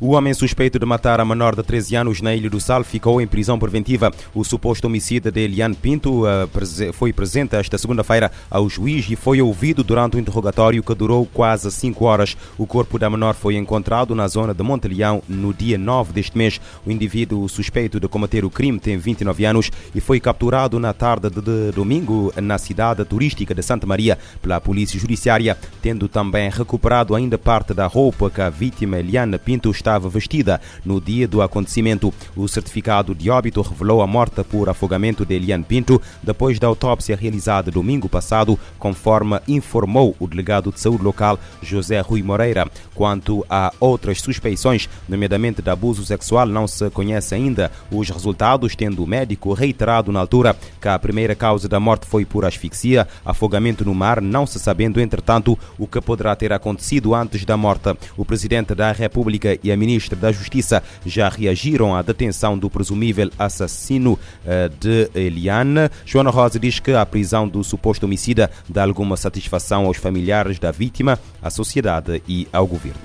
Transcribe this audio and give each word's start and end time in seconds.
O 0.00 0.10
homem 0.10 0.34
suspeito 0.34 0.76
de 0.76 0.84
matar 0.84 1.20
a 1.20 1.24
menor 1.24 1.54
de 1.54 1.62
13 1.62 1.94
anos 1.94 2.20
na 2.20 2.34
Ilha 2.34 2.50
do 2.50 2.60
Sal 2.60 2.82
ficou 2.82 3.20
em 3.20 3.26
prisão 3.28 3.58
preventiva. 3.58 4.12
O 4.34 4.42
suposto 4.42 4.88
homicida 4.88 5.30
de 5.30 5.40
Eliane 5.40 5.76
Pinto 5.76 6.24
uh, 6.24 6.92
foi 6.92 7.12
presente 7.12 7.54
esta 7.54 7.78
segunda-feira 7.78 8.32
ao 8.50 8.68
juiz 8.68 9.06
e 9.08 9.14
foi 9.14 9.40
ouvido 9.40 9.84
durante 9.84 10.16
o 10.16 10.20
interrogatório 10.20 10.82
que 10.82 10.94
durou 10.94 11.24
quase 11.26 11.70
5 11.70 12.04
horas. 12.04 12.36
O 12.58 12.66
corpo 12.66 12.98
da 12.98 13.08
menor 13.08 13.34
foi 13.34 13.54
encontrado 13.54 14.16
na 14.16 14.26
zona 14.26 14.52
de 14.52 14.62
Monteleão 14.64 15.22
no 15.28 15.54
dia 15.54 15.78
9 15.78 16.12
deste 16.12 16.36
mês. 16.36 16.60
O 16.84 16.90
indivíduo 16.90 17.48
suspeito 17.48 18.00
de 18.00 18.08
cometer 18.08 18.44
o 18.44 18.50
crime 18.50 18.80
tem 18.80 18.96
29 18.96 19.44
anos 19.44 19.70
e 19.94 20.00
foi 20.00 20.18
capturado 20.18 20.80
na 20.80 20.92
tarde 20.92 21.30
de 21.30 21.70
domingo 21.72 22.32
na 22.42 22.58
cidade 22.58 23.04
turística 23.04 23.54
de 23.54 23.62
Santa 23.62 23.86
Maria 23.86 24.18
pela 24.42 24.60
Polícia 24.60 24.98
Judiciária, 24.98 25.56
tendo 25.80 26.08
também 26.08 26.50
recuperado 26.50 27.14
ainda 27.14 27.38
parte 27.38 27.72
da 27.72 27.86
roupa 27.86 28.28
que 28.28 28.40
a 28.40 28.50
vítima 28.50 28.98
Eliane 28.98 29.38
Pinto 29.38 29.70
estava 29.84 30.08
vestida 30.08 30.58
no 30.82 30.98
dia 30.98 31.28
do 31.28 31.42
acontecimento. 31.42 32.12
O 32.34 32.48
certificado 32.48 33.14
de 33.14 33.28
óbito 33.28 33.60
revelou 33.60 34.00
a 34.00 34.06
morte 34.06 34.42
por 34.42 34.70
afogamento 34.70 35.26
de 35.26 35.34
Eliane 35.34 35.62
Pinto 35.62 36.00
depois 36.22 36.58
da 36.58 36.66
autópsia 36.66 37.14
realizada 37.14 37.70
domingo 37.70 38.08
passado, 38.08 38.58
conforme 38.78 39.38
informou 39.46 40.16
o 40.18 40.26
delegado 40.26 40.72
de 40.72 40.80
saúde 40.80 41.04
local 41.04 41.38
José 41.60 42.00
Rui 42.00 42.22
Moreira. 42.22 42.66
Quanto 42.94 43.44
a 43.50 43.72
outras 43.78 44.22
suspeições, 44.22 44.88
nomeadamente 45.06 45.60
de 45.60 45.70
abuso 45.70 46.04
sexual, 46.04 46.46
não 46.46 46.66
se 46.66 46.88
conhece 46.90 47.34
ainda 47.34 47.70
os 47.90 48.08
resultados, 48.08 48.74
tendo 48.74 49.04
o 49.04 49.06
médico 49.06 49.52
reiterado 49.52 50.10
na 50.10 50.20
altura 50.20 50.56
que 50.80 50.88
a 50.88 50.98
primeira 50.98 51.34
causa 51.34 51.68
da 51.68 51.78
morte 51.78 52.06
foi 52.06 52.24
por 52.24 52.44
asfixia, 52.44 53.06
afogamento 53.24 53.84
no 53.84 53.94
mar, 53.94 54.22
não 54.22 54.46
se 54.46 54.58
sabendo, 54.58 55.00
entretanto, 55.00 55.58
o 55.78 55.86
que 55.86 56.00
poderá 56.00 56.34
ter 56.34 56.52
acontecido 56.52 57.14
antes 57.14 57.44
da 57.44 57.56
morte. 57.56 57.94
O 58.16 58.24
presidente 58.24 58.74
da 58.74 58.92
República 58.92 59.58
e 59.62 59.70
a 59.70 59.73
ministra 59.76 60.16
da 60.16 60.32
Justiça 60.32 60.82
já 61.04 61.28
reagiram 61.28 61.94
à 61.94 62.02
detenção 62.02 62.58
do 62.58 62.68
presumível 62.70 63.30
assassino 63.38 64.18
eh, 64.46 64.70
de 64.80 65.10
Eliane. 65.14 65.90
Joana 66.04 66.30
Rosa 66.30 66.58
diz 66.58 66.78
que 66.80 66.92
a 66.92 67.04
prisão 67.04 67.48
do 67.48 67.62
suposto 67.64 68.06
homicida 68.06 68.50
dá 68.68 68.82
alguma 68.84 69.16
satisfação 69.16 69.86
aos 69.86 69.96
familiares 69.96 70.58
da 70.58 70.70
vítima, 70.70 71.18
à 71.42 71.50
sociedade 71.50 72.22
e 72.28 72.46
ao 72.52 72.66
governo. 72.66 73.00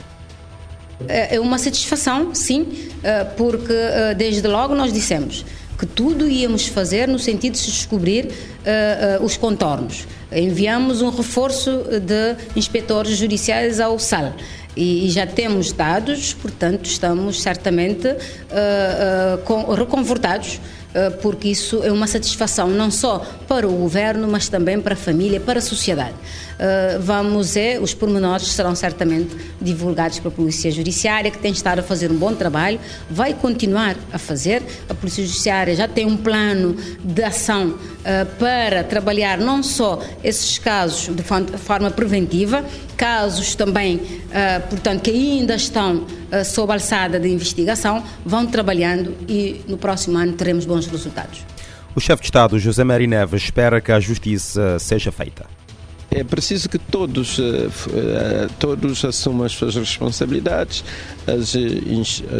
É, 1.07 1.35
é 1.35 1.39
uma 1.39 1.57
satisfação, 1.57 2.35
sim, 2.35 2.89
eh, 3.03 3.23
porque 3.37 3.71
eh, 3.71 4.13
desde 4.15 4.47
logo 4.47 4.75
nós 4.75 4.91
dissemos 4.91 5.45
que 5.79 5.85
tudo 5.85 6.27
íamos 6.27 6.67
fazer 6.67 7.07
no 7.07 7.17
sentido 7.17 7.53
de 7.53 7.59
se 7.59 7.71
descobrir 7.71 8.25
uh, 8.25 9.21
uh, 9.21 9.25
os 9.25 9.37
contornos. 9.37 10.05
Enviamos 10.29 11.01
um 11.01 11.09
reforço 11.09 11.85
de 12.01 12.35
inspectores 12.53 13.15
judiciais 13.15 13.79
ao 13.79 13.97
SAL 13.97 14.33
e, 14.75 15.07
e 15.07 15.09
já 15.09 15.25
temos 15.25 15.71
dados, 15.71 16.33
portanto, 16.33 16.85
estamos 16.85 17.41
certamente 17.41 18.07
uh, 18.07 18.13
uh, 18.13 19.37
com, 19.43 19.73
reconfortados 19.73 20.55
uh, 20.55 21.17
porque 21.21 21.49
isso 21.49 21.83
é 21.83 21.91
uma 21.91 22.07
satisfação 22.07 22.69
não 22.69 22.91
só 22.91 23.25
para 23.47 23.67
o 23.67 23.71
governo, 23.71 24.27
mas 24.27 24.47
também 24.47 24.79
para 24.79 24.93
a 24.93 24.97
família, 24.97 25.39
para 25.39 25.59
a 25.59 25.61
sociedade. 25.61 26.15
Vamos 26.99 27.53
ver, 27.53 27.81
os 27.81 27.93
pormenores 27.93 28.47
serão 28.51 28.75
certamente 28.75 29.33
divulgados 29.61 30.19
pela 30.19 30.29
Polícia 30.29 30.69
Judiciária, 30.69 31.31
que 31.31 31.37
tem 31.37 31.53
estado 31.53 31.79
a 31.79 31.81
fazer 31.81 32.11
um 32.11 32.17
bom 32.17 32.35
trabalho, 32.35 32.77
vai 33.09 33.33
continuar 33.33 33.95
a 34.11 34.17
fazer. 34.17 34.61
A 34.89 34.93
Polícia 34.93 35.25
Judiciária 35.25 35.73
já 35.73 35.87
tem 35.87 36.05
um 36.05 36.17
plano 36.17 36.75
de 37.01 37.23
ação 37.23 37.77
para 38.37 38.83
trabalhar 38.83 39.37
não 39.37 39.61
só 39.61 40.01
esses 40.23 40.57
casos 40.57 41.13
de 41.13 41.23
forma 41.57 41.91
preventiva, 41.91 42.63
casos 42.95 43.55
também, 43.55 43.97
uh, 43.97 44.67
portanto, 44.69 45.01
que 45.01 45.11
ainda 45.11 45.55
estão 45.55 45.97
uh, 45.97 46.45
sob 46.45 46.73
alçada 46.73 47.19
de 47.19 47.29
investigação, 47.29 48.03
vão 48.25 48.45
trabalhando 48.45 49.15
e 49.27 49.61
no 49.67 49.77
próximo 49.77 50.17
ano 50.17 50.33
teremos 50.33 50.65
bons 50.65 50.87
resultados. 50.87 51.45
O 51.95 51.99
chefe 51.99 52.21
de 52.21 52.27
Estado, 52.27 52.59
José 52.59 52.83
Maria 52.83 53.07
Neves, 53.07 53.43
espera 53.43 53.81
que 53.81 53.91
a 53.91 53.99
justiça 53.99 54.77
seja 54.79 55.11
feita. 55.11 55.58
É 56.11 56.23
preciso 56.23 56.67
que 56.67 56.79
todos, 56.79 57.39
todos 58.57 59.05
assumam 59.05 59.45
as 59.45 59.51
suas 59.51 59.75
responsabilidades. 59.75 60.83
As, 61.27 61.53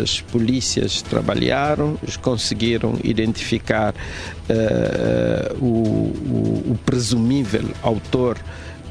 as 0.01 0.21
polícias 0.21 1.03
trabalharam, 1.03 1.95
conseguiram 2.21 2.97
identificar 3.03 3.93
uh, 3.93 5.63
o, 5.63 5.65
o, 5.65 6.71
o 6.71 6.79
presumível 6.83 7.65
autor 7.83 8.39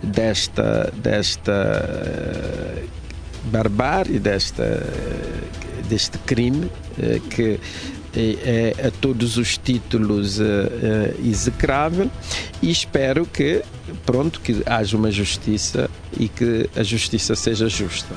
desta, 0.03 0.93
desta 0.97 1.53
eh, 1.53 2.85
barbárie, 3.45 4.19
desta, 4.19 4.83
deste 5.89 6.19
crime 6.19 6.71
eh, 7.01 7.21
que 7.31 7.61
é, 8.19 8.75
é 8.81 8.87
a 8.89 8.91
todos 8.91 9.37
os 9.37 9.57
títulos 9.57 10.41
uh, 10.41 10.43
uh, 10.43 11.29
execrável 11.29 12.11
e 12.61 12.71
espero 12.71 13.25
que 13.25 13.63
pronto 14.05 14.41
que 14.41 14.63
haja 14.67 14.97
uma 14.97 15.11
justiça 15.11 15.89
e 16.19 16.29
que 16.29 16.69
a 16.77 16.83
justiça 16.83 17.35
seja 17.37 17.69
justa. 17.69 18.15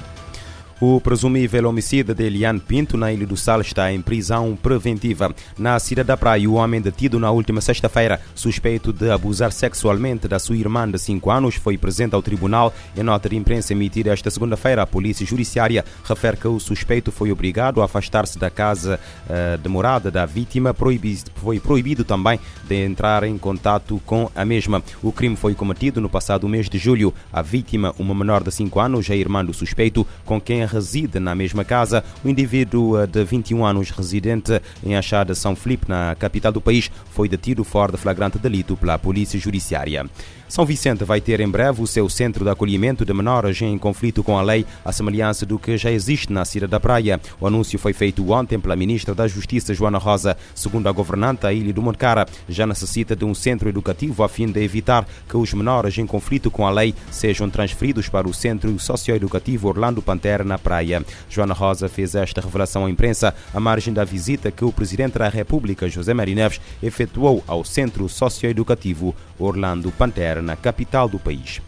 O 0.84 1.00
presumível 1.00 1.70
homicida 1.70 2.12
de 2.12 2.24
Eliane 2.24 2.60
Pinto 2.60 2.98
na 2.98 3.14
Ilha 3.14 3.28
do 3.28 3.38
Sal 3.38 3.62
está 3.62 3.94
em 3.94 4.02
prisão 4.02 4.58
preventiva. 4.60 5.32
Na 5.56 5.78
cidade 5.78 6.08
da 6.08 6.18
Praia, 6.18 6.50
o 6.50 6.56
homem 6.56 6.82
detido 6.82 7.20
na 7.20 7.30
última 7.30 7.62
sexta-feira, 7.62 8.20
suspeito 8.34 8.92
de 8.92 9.12
abusar 9.12 9.52
sexualmente 9.52 10.28
da 10.28 10.40
sua 10.40 10.56
irmã 10.56 10.90
de 10.90 10.98
5 10.98 11.30
anos, 11.30 11.54
foi 11.54 11.78
presente 11.78 12.16
ao 12.16 12.24
tribunal. 12.24 12.74
Em 12.98 13.04
nota 13.04 13.30
de 13.30 13.36
imprensa 13.36 13.74
emitida 13.74 14.12
esta 14.12 14.32
segunda-feira, 14.32 14.82
a 14.82 14.88
Polícia 14.88 15.24
Judiciária 15.24 15.86
refere 16.04 16.36
que 16.36 16.48
o 16.48 16.60
suspeito 16.60 17.12
foi 17.12 17.32
obrigado 17.32 17.80
a 17.80 17.86
afastar-se 17.86 18.40
da 18.40 18.50
casa 18.50 19.00
uh, 19.30 19.60
de 19.60 19.70
morada 19.70 20.10
da 20.10 20.26
vítima. 20.26 20.74
Proibido, 20.74 21.30
foi 21.36 21.60
proibido 21.60 22.04
também 22.04 22.40
de 22.68 22.84
entrar 22.84 23.24
em 23.24 23.38
contato 23.38 24.02
com 24.04 24.32
a 24.36 24.44
mesma. 24.44 24.82
O 25.04 25.12
crime 25.12 25.36
foi 25.36 25.54
cometido 25.54 26.02
no 26.02 26.10
passado 26.10 26.50
mês 26.50 26.68
de 26.68 26.80
julho. 26.80 27.14
A 27.32 27.44
vítima, 27.44 27.94
uma 28.00 28.16
menor 28.16 28.44
de 28.44 28.52
5 28.52 28.80
anos, 28.80 29.08
é 29.12 29.16
irmã 29.16 29.46
do 29.46 29.54
suspeito, 29.54 30.08
com 30.26 30.42
quem 30.42 30.71
reside 30.72 31.20
na 31.20 31.36
mesma 31.36 31.64
casa. 31.64 32.04
O 32.24 32.30
indivíduo 32.30 33.00
eh, 33.00 33.08
de 33.08 33.24
21 33.24 33.66
anos, 33.66 33.90
residente 33.92 34.62
em 34.84 34.96
Achada, 34.96 35.36
São 35.36 35.56
Felipe, 35.56 35.90
na 35.90 36.16
capital 36.16 36.52
do 36.52 36.62
país, 36.62 36.90
foi 37.12 37.28
detido 37.28 37.64
fora 37.64 37.92
de 37.92 37.98
flagrante 37.98 38.38
delito 38.38 38.78
pela 38.78 38.98
Polícia 38.98 39.40
Judiciária. 39.40 40.06
São 40.52 40.66
Vicente 40.66 41.06
vai 41.06 41.22
ter 41.22 41.40
em 41.40 41.48
breve 41.48 41.82
o 41.82 41.88
seu 41.88 42.10
centro 42.10 42.44
de 42.44 42.52
acolhimento 42.52 43.06
de 43.06 43.14
menores 43.14 43.62
em 43.62 43.78
conflito 43.78 44.22
com 44.22 44.38
a 44.38 44.42
lei, 44.42 44.66
à 44.84 44.92
semelhança 44.92 45.46
do 45.46 45.58
que 45.58 45.78
já 45.78 45.90
existe 45.90 46.34
na 46.34 46.44
Cidade 46.44 46.72
da 46.72 46.78
Praia. 46.78 47.22
O 47.40 47.48
anúncio 47.48 47.80
foi 47.80 47.94
feito 47.94 48.30
ontem 48.30 48.60
pela 48.60 48.76
Ministra 48.76 49.16
da 49.16 49.30
Justiça, 49.30 49.74
Joana 49.74 49.98
Rosa. 49.98 50.36
Segundo 50.54 50.90
a 50.90 50.92
governanta, 50.92 51.48
a 51.48 51.54
Ilha 51.54 51.72
do 51.72 51.82
Moncara 51.82 52.26
já 52.50 52.68
necessita 52.68 53.16
de 53.16 53.24
um 53.24 53.34
centro 53.34 53.70
educativo 53.70 54.26
a 54.26 54.28
fim 54.28 54.46
de 54.46 54.62
evitar 54.62 55.08
que 55.30 55.38
os 55.38 55.54
menores 55.54 55.98
em 55.98 56.06
conflito 56.06 56.52
com 56.52 56.68
a 56.68 56.70
lei 56.70 56.94
sejam 57.10 57.50
transferidos 57.50 58.10
para 58.10 58.28
o 58.28 58.34
Centro 58.34 58.78
Socioeducativo 58.78 59.70
Orlando 59.70 60.02
Pantera, 60.02 60.44
na 60.44 60.58
Praia. 60.58 61.02
Joana 61.30 61.54
Rosa 61.54 61.88
fez 61.88 62.14
esta 62.14 62.42
revelação 62.42 62.86
à 62.86 62.90
imprensa 62.90 63.34
à 63.54 63.60
margem 63.62 63.94
da 63.94 64.04
visita 64.04 64.52
que 64.52 64.66
o 64.66 64.74
Presidente 64.74 65.18
da 65.18 65.30
República, 65.30 65.88
José 65.88 66.14
Maria 66.14 66.36
Neves, 66.36 66.60
efetuou 66.84 67.42
ao 67.48 67.64
Centro 67.64 68.10
Socioeducativo 68.10 69.16
Orlando 69.40 69.90
Pantera 69.94 70.41
na 70.42 70.56
capital 70.56 71.08
do 71.08 71.20
país. 71.20 71.62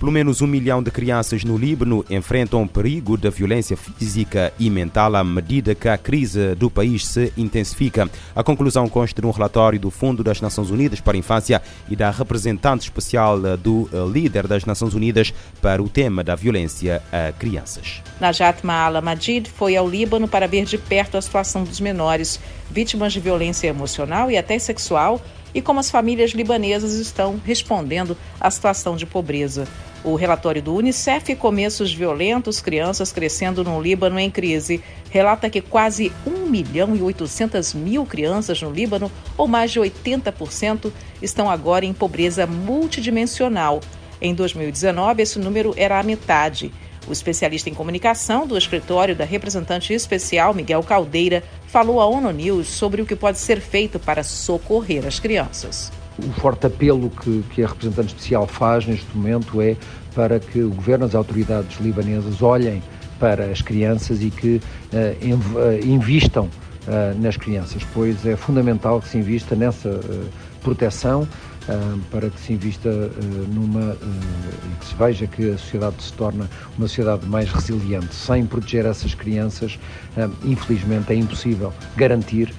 Pelo 0.00 0.10
menos 0.10 0.40
um 0.40 0.46
milhão 0.46 0.82
de 0.82 0.90
crianças 0.90 1.44
no 1.44 1.58
Líbano 1.58 2.02
enfrentam 2.08 2.66
perigo 2.66 3.18
da 3.18 3.28
violência 3.28 3.76
física 3.76 4.50
e 4.58 4.70
mental 4.70 5.14
à 5.14 5.22
medida 5.22 5.74
que 5.74 5.90
a 5.90 5.98
crise 5.98 6.54
do 6.54 6.70
país 6.70 7.06
se 7.06 7.30
intensifica. 7.36 8.08
A 8.34 8.42
conclusão 8.42 8.88
consta 8.88 9.20
de 9.20 9.28
um 9.28 9.30
relatório 9.30 9.78
do 9.78 9.90
Fundo 9.90 10.24
das 10.24 10.40
Nações 10.40 10.70
Unidas 10.70 11.02
para 11.02 11.18
a 11.18 11.20
Infância 11.20 11.60
e 11.86 11.94
da 11.94 12.10
representante 12.10 12.84
especial 12.84 13.38
do 13.58 13.90
líder 14.10 14.46
das 14.46 14.64
Nações 14.64 14.94
Unidas 14.94 15.34
para 15.60 15.82
o 15.82 15.88
tema 15.88 16.24
da 16.24 16.34
violência 16.34 17.02
a 17.12 17.30
crianças. 17.32 18.00
Najat 18.18 18.64
Maala 18.64 19.02
Majid 19.02 19.50
foi 19.50 19.76
ao 19.76 19.86
Líbano 19.86 20.26
para 20.26 20.48
ver 20.48 20.64
de 20.64 20.78
perto 20.78 21.18
a 21.18 21.20
situação 21.20 21.62
dos 21.62 21.78
menores 21.78 22.40
vítimas 22.70 23.12
de 23.12 23.20
violência 23.20 23.68
emocional 23.68 24.30
e 24.30 24.38
até 24.38 24.58
sexual 24.58 25.20
e 25.54 25.60
como 25.60 25.80
as 25.80 25.90
famílias 25.90 26.30
libanesas 26.30 26.94
estão 26.94 27.40
respondendo 27.44 28.16
à 28.40 28.50
situação 28.50 28.96
de 28.96 29.06
pobreza. 29.06 29.66
O 30.02 30.14
relatório 30.14 30.62
do 30.62 30.74
Unicef, 30.74 31.34
Começos 31.36 31.92
Violentos, 31.92 32.60
Crianças 32.60 33.12
Crescendo 33.12 33.62
no 33.62 33.80
Líbano 33.80 34.18
em 34.18 34.30
Crise, 34.30 34.82
relata 35.10 35.50
que 35.50 35.60
quase 35.60 36.10
1 36.26 36.46
milhão 36.46 36.96
e 36.96 37.02
800 37.02 37.74
mil 37.74 38.06
crianças 38.06 38.62
no 38.62 38.70
Líbano, 38.70 39.12
ou 39.36 39.46
mais 39.46 39.70
de 39.70 39.78
80%, 39.78 40.90
estão 41.20 41.50
agora 41.50 41.84
em 41.84 41.92
pobreza 41.92 42.46
multidimensional. 42.46 43.80
Em 44.22 44.34
2019, 44.34 45.22
esse 45.22 45.38
número 45.38 45.74
era 45.76 45.98
a 45.98 46.02
metade. 46.02 46.72
O 47.08 47.12
especialista 47.12 47.68
em 47.68 47.74
comunicação 47.74 48.46
do 48.46 48.56
escritório 48.56 49.16
da 49.16 49.24
representante 49.24 49.92
especial, 49.92 50.54
Miguel 50.54 50.82
Caldeira, 50.82 51.42
falou 51.66 52.00
à 52.00 52.06
ONU 52.06 52.30
News 52.30 52.68
sobre 52.68 53.02
o 53.02 53.06
que 53.06 53.16
pode 53.16 53.38
ser 53.38 53.60
feito 53.60 53.98
para 53.98 54.22
socorrer 54.22 55.06
as 55.06 55.18
crianças. 55.18 55.90
O 56.18 56.32
forte 56.40 56.66
apelo 56.66 57.10
que, 57.10 57.42
que 57.54 57.62
a 57.64 57.68
representante 57.68 58.08
especial 58.08 58.46
faz 58.46 58.86
neste 58.86 59.06
momento 59.16 59.60
é 59.62 59.76
para 60.14 60.38
que 60.38 60.60
o 60.60 60.70
governo, 60.70 61.06
as 61.06 61.14
autoridades 61.14 61.80
libanesas 61.80 62.42
olhem 62.42 62.82
para 63.18 63.46
as 63.46 63.62
crianças 63.62 64.22
e 64.22 64.30
que 64.30 64.60
invistam 65.82 66.48
nas 67.18 67.36
crianças, 67.36 67.82
pois 67.94 68.24
é 68.26 68.36
fundamental 68.36 69.00
que 69.00 69.08
se 69.08 69.18
invista 69.18 69.54
nessa 69.54 70.00
proteção 70.62 71.26
para 72.10 72.30
que 72.30 72.40
se 72.40 72.52
invista 72.52 72.90
numa 73.48 73.96
e 73.96 74.76
que 74.80 74.86
se 74.86 74.94
veja 74.94 75.26
que 75.26 75.50
a 75.50 75.58
sociedade 75.58 76.02
se 76.02 76.12
torna 76.12 76.50
uma 76.76 76.88
sociedade 76.88 77.26
mais 77.26 77.50
resiliente. 77.50 78.14
Sem 78.14 78.46
proteger 78.46 78.86
essas 78.86 79.14
crianças, 79.14 79.78
infelizmente 80.44 81.12
é 81.12 81.16
impossível 81.16 81.72
garantir 81.96 82.52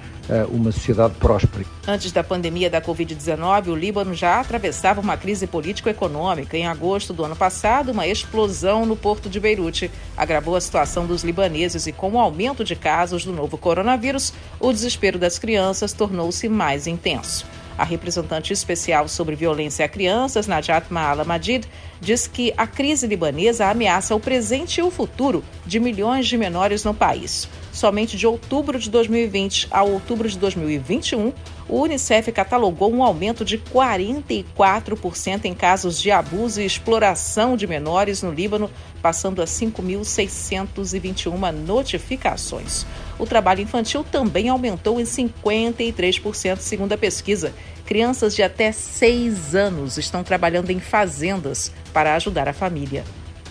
uma 0.50 0.70
sociedade 0.70 1.14
próspera. 1.14 1.64
Antes 1.86 2.12
da 2.12 2.22
pandemia 2.22 2.70
da 2.70 2.80
Covid-19, 2.80 3.66
o 3.66 3.74
Líbano 3.74 4.14
já 4.14 4.40
atravessava 4.40 5.00
uma 5.00 5.16
crise 5.16 5.48
político-econômica. 5.48 6.56
Em 6.56 6.66
agosto 6.66 7.12
do 7.12 7.24
ano 7.24 7.34
passado, 7.34 7.90
uma 7.90 8.06
explosão 8.06 8.86
no 8.86 8.96
porto 8.96 9.28
de 9.28 9.40
Beirute 9.40 9.90
agravou 10.16 10.54
a 10.54 10.60
situação 10.60 11.06
dos 11.06 11.24
libaneses 11.24 11.88
e, 11.88 11.92
com 11.92 12.12
o 12.12 12.20
aumento 12.20 12.64
de 12.64 12.76
casos 12.76 13.24
do 13.24 13.32
novo 13.32 13.58
coronavírus, 13.58 14.32
o 14.60 14.72
desespero 14.72 15.18
das 15.18 15.40
crianças 15.40 15.92
tornou-se 15.92 16.48
mais 16.48 16.86
intenso. 16.86 17.44
A 17.76 17.84
representante 17.84 18.52
especial 18.52 19.08
sobre 19.08 19.34
violência 19.34 19.84
a 19.84 19.88
crianças, 19.88 20.46
Najat 20.46 20.92
Maala 20.92 21.24
Madid, 21.24 21.66
diz 22.00 22.26
que 22.26 22.52
a 22.56 22.66
crise 22.66 23.06
libanesa 23.06 23.66
ameaça 23.66 24.14
o 24.14 24.20
presente 24.20 24.78
e 24.78 24.82
o 24.82 24.90
futuro 24.90 25.42
de 25.64 25.80
milhões 25.80 26.26
de 26.26 26.36
menores 26.36 26.84
no 26.84 26.92
país. 26.92 27.48
Somente 27.72 28.16
de 28.16 28.26
outubro 28.26 28.78
de 28.78 28.90
2020 28.90 29.68
a 29.70 29.82
outubro 29.82 30.28
de 30.28 30.38
2021, 30.38 31.32
o 31.68 31.80
Unicef 31.80 32.30
catalogou 32.32 32.92
um 32.92 33.02
aumento 33.02 33.44
de 33.44 33.58
44% 33.58 35.44
em 35.44 35.54
casos 35.54 36.00
de 36.00 36.10
abuso 36.10 36.60
e 36.60 36.66
exploração 36.66 37.56
de 37.56 37.66
menores 37.66 38.22
no 38.22 38.32
Líbano, 38.32 38.70
passando 39.00 39.42
a 39.42 39.44
5.621 39.44 41.52
notificações. 41.52 42.86
O 43.18 43.26
trabalho 43.26 43.60
infantil 43.60 44.04
também 44.04 44.48
aumentou 44.48 45.00
em 45.00 45.04
53%, 45.04 46.58
segundo 46.58 46.92
a 46.92 46.98
pesquisa. 46.98 47.52
Crianças 47.86 48.34
de 48.34 48.42
até 48.42 48.72
6 48.72 49.54
anos 49.54 49.98
estão 49.98 50.24
trabalhando 50.24 50.70
em 50.70 50.80
fazendas 50.80 51.72
para 51.92 52.14
ajudar 52.14 52.48
a 52.48 52.52
família. 52.52 53.04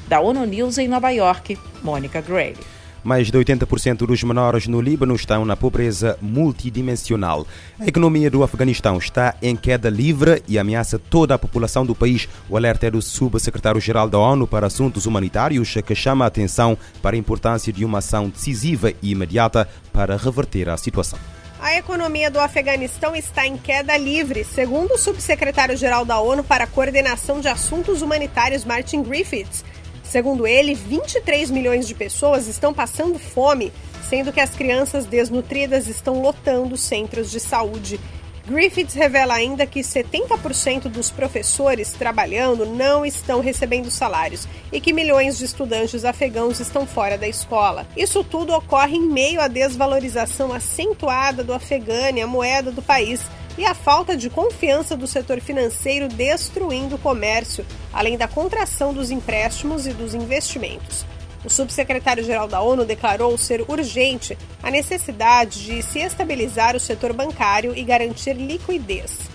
Da 0.07 0.19
ONU 0.19 0.45
News 0.45 0.77
em 0.77 0.87
Nova 0.87 1.09
York, 1.11 1.57
Mônica 1.81 2.21
Gray. 2.21 2.55
Mais 3.03 3.27
de 3.27 3.37
80% 3.37 4.05
dos 4.05 4.23
menores 4.23 4.67
no 4.67 4.79
Líbano 4.79 5.15
estão 5.15 5.43
na 5.43 5.55
pobreza 5.55 6.17
multidimensional. 6.21 7.47
A 7.79 7.87
economia 7.87 8.29
do 8.29 8.43
Afeganistão 8.43 8.97
está 8.97 9.35
em 9.41 9.55
queda 9.55 9.89
livre 9.89 10.43
e 10.47 10.59
ameaça 10.59 10.99
toda 10.99 11.33
a 11.33 11.39
população 11.39 11.85
do 11.85 11.95
país. 11.95 12.29
O 12.47 12.55
alerta 12.55 12.87
é 12.87 12.91
do 12.91 13.01
subsecretário-geral 13.01 14.09
da 14.09 14.19
ONU 14.19 14.45
para 14.45 14.67
Assuntos 14.67 15.05
Humanitários, 15.05 15.73
que 15.85 15.95
chama 15.95 16.25
a 16.25 16.27
atenção 16.27 16.77
para 17.01 17.15
a 17.15 17.19
importância 17.19 17.73
de 17.73 17.83
uma 17.83 17.97
ação 17.97 18.29
decisiva 18.29 18.91
e 19.01 19.11
imediata 19.11 19.67
para 19.91 20.15
reverter 20.15 20.69
a 20.69 20.77
situação. 20.77 21.19
A 21.61 21.77
economia 21.77 22.31
do 22.31 22.39
Afeganistão 22.39 23.15
está 23.15 23.45
em 23.45 23.55
queda 23.55 23.95
livre, 23.95 24.43
segundo 24.43 24.95
o 24.95 24.97
subsecretário-geral 24.97 26.03
da 26.03 26.19
ONU 26.19 26.43
para 26.43 26.63
a 26.63 26.67
Coordenação 26.67 27.39
de 27.39 27.47
Assuntos 27.47 28.01
Humanitários, 28.01 28.65
Martin 28.65 29.03
Griffiths. 29.03 29.63
Segundo 30.11 30.45
ele, 30.45 30.73
23 30.73 31.49
milhões 31.49 31.87
de 31.87 31.95
pessoas 31.95 32.45
estão 32.45 32.73
passando 32.73 33.17
fome, 33.17 33.71
sendo 34.09 34.33
que 34.33 34.41
as 34.41 34.49
crianças 34.49 35.05
desnutridas 35.05 35.87
estão 35.87 36.21
lotando 36.21 36.75
centros 36.75 37.31
de 37.31 37.39
saúde. 37.39 37.97
Griffiths 38.45 38.93
revela 38.93 39.35
ainda 39.35 39.65
que 39.65 39.79
70% 39.79 40.89
dos 40.89 41.09
professores 41.09 41.93
trabalhando 41.93 42.65
não 42.65 43.05
estão 43.05 43.39
recebendo 43.39 43.89
salários 43.89 44.49
e 44.69 44.81
que 44.81 44.91
milhões 44.91 45.37
de 45.37 45.45
estudantes 45.45 46.03
afegãos 46.03 46.59
estão 46.59 46.85
fora 46.85 47.17
da 47.17 47.29
escola. 47.29 47.87
Isso 47.95 48.21
tudo 48.21 48.53
ocorre 48.53 48.97
em 48.97 49.07
meio 49.07 49.39
à 49.39 49.47
desvalorização 49.47 50.51
acentuada 50.51 51.41
do 51.41 51.53
Afegânia, 51.53 52.25
a 52.25 52.27
moeda 52.27 52.69
do 52.69 52.81
país 52.81 53.21
e 53.57 53.65
a 53.65 53.73
falta 53.73 54.15
de 54.15 54.29
confiança 54.29 54.95
do 54.95 55.07
setor 55.07 55.39
financeiro 55.39 56.07
destruindo 56.07 56.95
o 56.95 56.99
comércio, 56.99 57.65
além 57.91 58.17
da 58.17 58.27
contração 58.27 58.93
dos 58.93 59.11
empréstimos 59.11 59.85
e 59.85 59.93
dos 59.93 60.13
investimentos. 60.13 61.05
O 61.43 61.49
subsecretário-geral 61.49 62.47
da 62.47 62.61
ONU 62.61 62.85
declarou 62.85 63.35
ser 63.37 63.65
urgente 63.67 64.37
a 64.61 64.69
necessidade 64.69 65.63
de 65.63 65.81
se 65.81 65.99
estabilizar 65.99 66.75
o 66.75 66.79
setor 66.79 67.13
bancário 67.13 67.75
e 67.75 67.83
garantir 67.83 68.33
liquidez. 68.33 69.31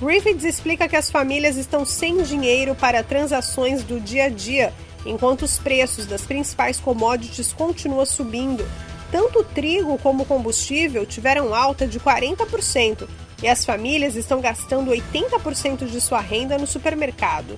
Griffiths 0.00 0.44
explica 0.44 0.88
que 0.88 0.96
as 0.96 1.10
famílias 1.10 1.56
estão 1.56 1.84
sem 1.84 2.22
dinheiro 2.22 2.74
para 2.74 3.02
transações 3.02 3.82
do 3.82 4.00
dia 4.00 4.24
a 4.24 4.28
dia, 4.28 4.72
enquanto 5.04 5.42
os 5.42 5.58
preços 5.58 6.06
das 6.06 6.22
principais 6.22 6.78
commodities 6.78 7.52
continuam 7.52 8.06
subindo. 8.06 8.66
Tanto 9.10 9.40
o 9.40 9.44
trigo 9.44 9.98
como 9.98 10.22
o 10.22 10.26
combustível 10.26 11.04
tiveram 11.04 11.52
alta 11.52 11.86
de 11.86 11.98
40%, 11.98 13.08
e 13.42 13.48
as 13.48 13.64
famílias 13.64 14.16
estão 14.16 14.40
gastando 14.40 14.90
80% 14.90 15.86
de 15.86 16.00
sua 16.00 16.20
renda 16.20 16.58
no 16.58 16.66
supermercado. 16.66 17.56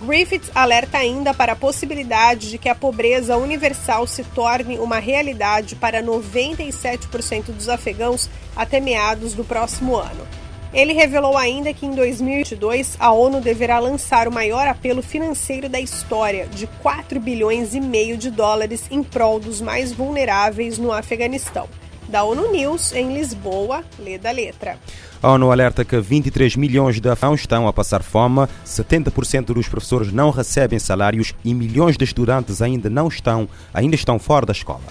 Griffiths 0.00 0.50
alerta 0.54 0.98
ainda 0.98 1.32
para 1.32 1.52
a 1.52 1.56
possibilidade 1.56 2.50
de 2.50 2.58
que 2.58 2.68
a 2.68 2.74
pobreza 2.74 3.36
universal 3.36 4.06
se 4.06 4.22
torne 4.24 4.78
uma 4.78 4.98
realidade 4.98 5.76
para 5.76 6.02
97% 6.02 7.46
dos 7.46 7.68
afegãos 7.68 8.28
até 8.54 8.80
meados 8.80 9.34
do 9.34 9.44
próximo 9.44 9.96
ano. 9.96 10.26
Ele 10.72 10.92
revelou 10.92 11.38
ainda 11.38 11.72
que 11.72 11.86
em 11.86 11.92
2022 11.92 12.96
a 12.98 13.12
ONU 13.12 13.40
deverá 13.40 13.78
lançar 13.78 14.26
o 14.26 14.32
maior 14.32 14.66
apelo 14.66 15.02
financeiro 15.02 15.68
da 15.68 15.78
história, 15.78 16.48
de 16.48 16.66
4 16.82 17.20
bilhões 17.20 17.74
e 17.74 17.80
meio 17.80 18.16
de 18.16 18.28
dólares 18.28 18.86
em 18.90 19.00
prol 19.00 19.38
dos 19.38 19.60
mais 19.60 19.92
vulneráveis 19.92 20.76
no 20.76 20.90
Afeganistão. 20.90 21.68
Da 22.08 22.22
ONU 22.22 22.52
News, 22.52 22.92
em 22.92 23.14
Lisboa, 23.14 23.82
lê 23.98 24.18
da 24.18 24.30
letra. 24.30 24.78
A 25.22 25.30
ONU 25.32 25.50
alerta 25.50 25.84
que 25.84 25.98
23 25.98 26.56
milhões 26.56 27.00
de 27.00 27.08
afegãos 27.08 27.40
estão 27.40 27.66
a 27.66 27.72
passar 27.72 28.02
fome, 28.02 28.46
70% 28.64 29.46
dos 29.46 29.68
professores 29.68 30.12
não 30.12 30.30
recebem 30.30 30.78
salários 30.78 31.34
e 31.44 31.54
milhões 31.54 31.96
de 31.96 32.04
estudantes 32.04 32.60
ainda 32.60 32.90
não 32.90 33.08
estão, 33.08 33.48
ainda 33.72 33.94
estão 33.94 34.18
fora 34.18 34.44
da 34.44 34.52
escola. 34.52 34.82